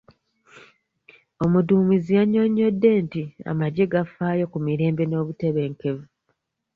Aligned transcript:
Omudduumizi 1.43 2.11
yannyonyodde 2.17 2.89
nti 3.05 3.23
amagye 3.51 3.83
gafaayo 3.93 4.45
ku 4.51 4.57
mirembe 4.65 5.03
n'obutebenkevu. 5.07 6.03